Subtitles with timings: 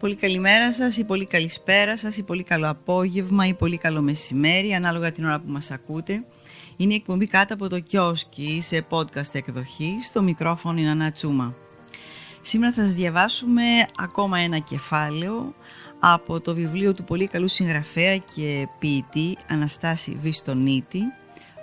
[0.00, 4.74] Πολύ καλημέρα σας ή πολύ καλησπέρα σας ή πολύ καλό απόγευμα ή πολύ καλό μεσημέρι
[4.74, 6.24] ανάλογα την ώρα που μας ακούτε.
[6.76, 11.54] Είναι η εκπομπή κάτω από το κιόσκι σε podcast εκδοχή στο μικρόφωνο είναι Ανά Τσούμα.
[12.40, 13.62] Σήμερα θα σας διαβάσουμε
[13.96, 15.54] ακόμα ένα κεφάλαιο
[16.00, 21.00] από το βιβλίο του πολύ καλού συγγραφέα και ποιητή Αναστάση Βιστονίτη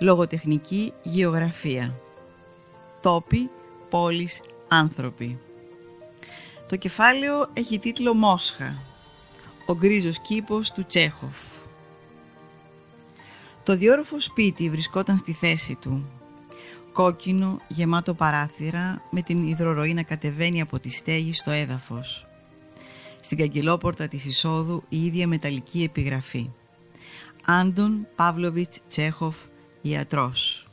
[0.00, 1.94] «Λογοτεχνική Γεωγραφία».
[3.02, 3.50] Τόποι,
[3.90, 5.38] πόλεις, άνθρωποι.
[6.68, 8.74] Το κεφάλαιο έχει τίτλο «Μόσχα»,
[9.66, 11.36] ο γκρίζος κήπος του Τσέχοφ.
[13.62, 16.04] Το διόροφο σπίτι βρισκόταν στη θέση του.
[16.92, 22.26] Κόκκινο, γεμάτο παράθυρα, με την υδροροή να κατεβαίνει από τη στέγη στο έδαφος.
[23.20, 26.50] Στην καγκελόπορτα της εισόδου η ίδια μεταλλική επιγραφή.
[27.44, 29.36] Άντων Παύλοβιτς Τσέχοφ,
[29.82, 30.63] ιατρός.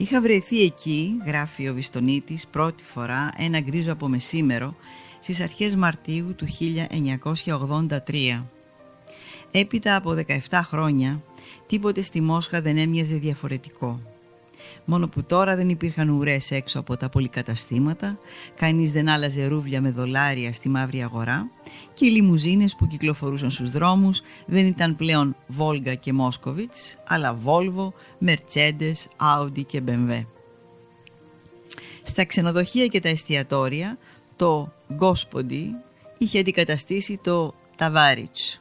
[0.00, 4.74] Είχα βρεθεί εκεί, γράφει ο Βιστονίτης, πρώτη φορά ένα γκρίζο από μεσήμερο
[5.20, 6.46] στις αρχές Μαρτίου του
[8.06, 8.44] 1983.
[9.50, 10.16] Έπειτα από
[10.50, 11.22] 17 χρόνια,
[11.66, 14.00] τίποτε στη Μόσχα δεν έμοιαζε διαφορετικό.
[14.84, 18.18] Μόνο που τώρα δεν υπήρχαν ουρές έξω από τα πολυκαταστήματα,
[18.56, 21.50] κανείς δεν άλλαζε ρούβλια με δολάρια στη μαύρη αγορά
[21.94, 27.94] και οι λιμουζίνες που κυκλοφορούσαν στους δρόμους δεν ήταν πλέον Βόλγα και Μόσκοβιτς, αλλά Βόλβο,
[28.24, 30.24] Mercedes, Audi και BMW.
[32.02, 33.98] Στα ξενοδοχεία και τα εστιατόρια
[34.36, 35.74] το «Γκόσποντι»
[36.18, 38.60] είχε αντικαταστήσει το «Ταβάριτς».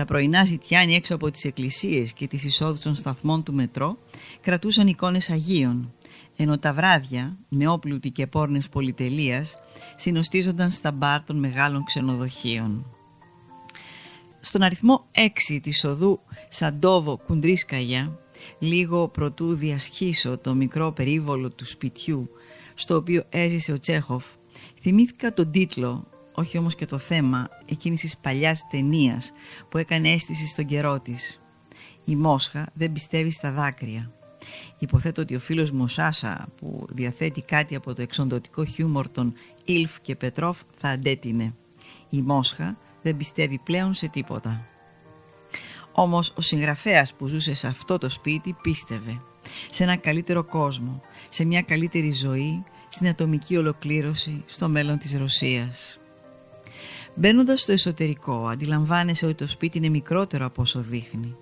[0.00, 3.98] Τα πρωινά ζητιάνοι έξω από τις εκκλησίες και τις εισόδους των σταθμών του μετρό
[4.40, 5.92] κρατούσαν εικόνες Αγίων,
[6.36, 9.62] ενώ τα βράδια, νεόπλουτοι και πόρνες πολυτελείας,
[9.96, 12.86] συνοστίζονταν στα μπάρ των μεγάλων ξενοδοχείων.
[14.40, 15.06] Στον αριθμό
[15.48, 18.18] 6 της οδού Σαντόβο Κουντρίσκαγια,
[18.58, 22.30] λίγο προτού διασχίσω το μικρό περίβολο του σπιτιού
[22.74, 24.24] στο οποίο έζησε ο Τσέχοφ,
[24.80, 26.06] θυμήθηκα τον τίτλο
[26.40, 29.32] όχι όμως και το θέμα εκείνης της παλιάς ταινίας
[29.68, 31.42] που έκανε αίσθηση στον καιρό της.
[32.04, 34.10] Η Μόσχα δεν πιστεύει στα δάκρυα.
[34.78, 39.34] Υποθέτω ότι ο φίλος μου Σάσα που διαθέτει κάτι από το εξοντοτικό χιούμορ των
[39.64, 41.54] Ιλφ και Πετρόφ θα αντέτεινε.
[42.10, 44.66] Η Μόσχα δεν πιστεύει πλέον σε τίποτα.
[45.92, 49.20] Όμως ο συγγραφέας που ζούσε σε αυτό το σπίτι πίστευε
[49.70, 55.99] σε ένα καλύτερο κόσμο, σε μια καλύτερη ζωή, στην ατομική ολοκλήρωση, στο μέλλον της Ρωσίας.
[57.14, 61.36] Μπαίνοντας στο εσωτερικό, αντιλαμβάνεσαι ότι το σπίτι είναι μικρότερο από όσο δείχνει.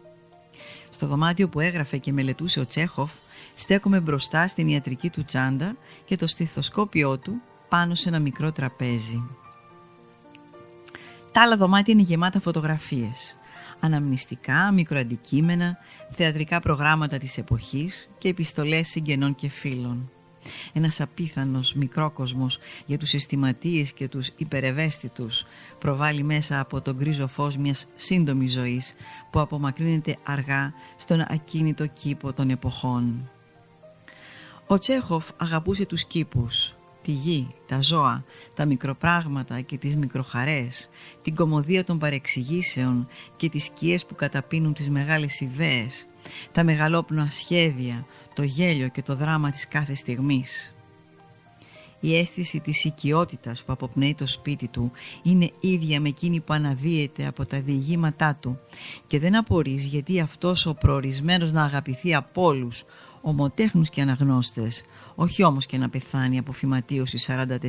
[0.88, 3.12] Στο δωμάτιο που έγραφε και μελετούσε ο Τσέχοφ,
[3.54, 9.22] στέκομαι μπροστά στην ιατρική του τσάντα και το στιθοσκόπιό του πάνω σε ένα μικρό τραπέζι.
[11.32, 13.36] Τα άλλα δωμάτια είναι γεμάτα φωτογραφίες,
[13.80, 15.76] αναμνηστικά, μικροαντικείμενα,
[16.10, 20.10] θεατρικά προγράμματα της εποχής και επιστολές συγγενών και φίλων
[20.72, 25.44] ένας απίθανος μικρόκοσμος για τους αισθηματίες και τους υπερευαίσθητους
[25.78, 28.94] προβάλλει μέσα από τον γκρίζο φως μιας σύντομης ζωής
[29.30, 33.30] που απομακρύνεται αργά στον ακίνητο κήπο των εποχών.
[34.66, 38.24] Ο Τσέχοφ αγαπούσε τους κήπους, τη γη, τα ζώα,
[38.54, 40.88] τα μικροπράγματα και τις μικροχαρές,
[41.22, 46.06] την κομμωδία των παρεξηγήσεων και τις σκιές που καταπίνουν τις μεγάλες ιδέες,
[46.52, 50.72] τα μεγαλόπνοα σχέδια, το γέλιο και το δράμα της κάθε στιγμής.
[52.00, 54.90] Η αίσθηση της οικειότητας που αποπνέει το σπίτι του
[55.22, 58.58] είναι ίδια με εκείνη που αναδύεται από τα διηγήματά του
[59.06, 62.84] και δεν απορείς γιατί αυτός ο προορισμένος να αγαπηθεί από όλους,
[63.20, 64.84] ομοτέχνους και αναγνώστες,
[65.14, 67.18] όχι όμως και να πεθάνει από φυματίωση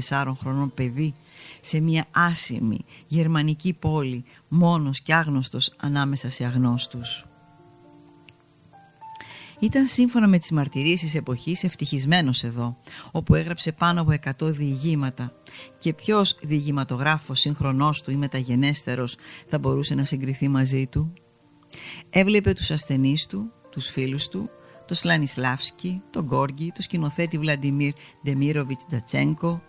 [0.10, 1.14] 44 χρονών παιδί
[1.62, 7.26] σε μια άσημη γερμανική πόλη μόνος και άγνωστος ανάμεσα σε αγνώστους.
[9.60, 12.78] Ήταν σύμφωνα με τις μαρτυρίες της εποχής ευτυχισμένος εδώ,
[13.12, 15.34] όπου έγραψε πάνω από 100 διηγήματα
[15.78, 19.18] και ποιος διηγηματογράφος σύγχρονός του ή μεταγενέστερος
[19.48, 21.14] θα μπορούσε να συγκριθεί μαζί του;
[22.10, 24.50] Έβλεπε τους ασθενείς του, τους φίλους του,
[24.88, 29.62] το Στανισλάβσκι, τον Γκόργι, το σκηνοθέτη Βλαντιμίρ Νεμίροβιτς Νταντσένκο.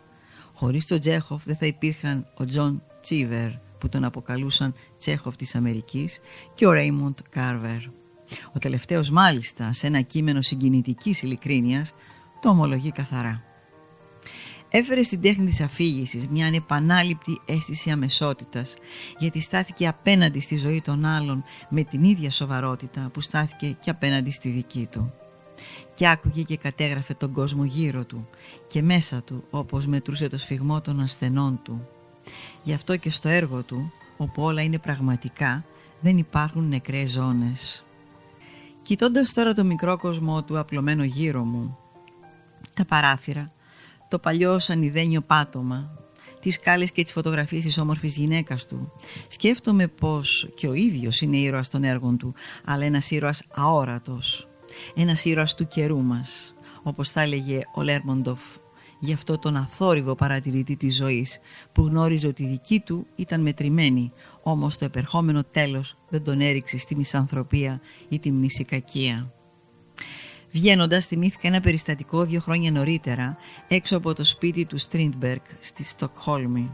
[0.55, 6.21] Χωρίς τον Τσέχωφ δεν θα υπήρχαν ο Τζον Τσίβερ που τον αποκαλούσαν Τσέχωφ της Αμερικής
[6.55, 8.00] και ο Ρέιμοντ Κάρβερ.
[8.53, 11.95] Ο τελευταίος μάλιστα σε ένα κείμενο συγκινητικής ειλικρίνειας
[12.41, 13.43] το ομολογεί καθαρά.
[14.73, 18.77] Έφερε στην τέχνη της αφήγησης μια ανεπανάληπτη αίσθηση αμεσότητας
[19.19, 24.31] γιατί στάθηκε απέναντι στη ζωή των άλλων με την ίδια σοβαρότητα που στάθηκε και απέναντι
[24.31, 25.13] στη δική του.
[25.95, 28.29] Και άκουγε και κατέγραφε τον κόσμο γύρω του
[28.67, 31.89] και μέσα του όπως μετρούσε το σφιγμό των ασθενών του.
[32.63, 35.65] Γι' αυτό και στο έργο του, όπου όλα είναι πραγματικά,
[36.01, 37.85] δεν υπάρχουν νεκρές ζώνες.
[38.91, 41.79] Κοιτώντας τώρα το μικρό κόσμο του απλωμένο γύρω μου,
[42.75, 43.51] τα παράθυρα,
[44.09, 45.91] το παλιό σανιδένιο πάτωμα,
[46.41, 48.93] τις σκάλες και τις φωτογραφίες της όμορφης γυναίκας του.
[49.29, 52.35] Σκέφτομαι πως και ο ίδιος είναι ήρωας των έργων του,
[52.65, 54.49] αλλά ένας ήρωας αόρατος.
[54.95, 58.41] Ένας ήρωας του καιρού μας, όπως θα έλεγε ο Λέρμοντοφ
[59.01, 61.41] γι' αυτό τον αθόρυβο παρατηρητή της ζωής
[61.73, 64.13] που γνώριζε ότι η δική του ήταν μετρημένη
[64.43, 69.33] όμως το επερχόμενο τέλος δεν τον έριξε στη μισανθρωπία ή τη μνησικακία.
[70.53, 73.37] Βγαίνοντας, θυμήθηκα ένα περιστατικό δύο χρόνια νωρίτερα
[73.69, 76.71] έξω από το σπίτι του Στρίντμπεργκ στη Στοκχόλμη.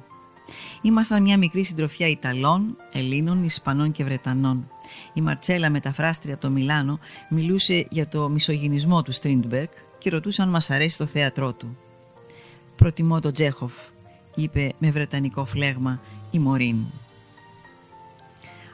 [0.83, 4.71] Ήμασταν μια μικρή συντροφιά Ιταλών, Ελλήνων, Ισπανών και Βρετανών.
[5.15, 6.99] Η Μαρτσέλα, μεταφράστρια από το Μιλάνο,
[7.29, 9.69] μιλούσε για το μισογυνισμό του Στρίντμπεργκ
[9.99, 11.77] και ρωτούσε αν μας αρέσει το θέατρό του.
[12.77, 13.73] «Προτιμώ τον Τζέχοφ»,
[14.35, 16.01] είπε με βρετανικό φλέγμα
[16.31, 16.77] η Μωρίν.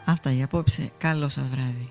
[0.04, 0.90] Αυτά για απόψε.
[0.98, 1.88] Καλό σας βράδυ.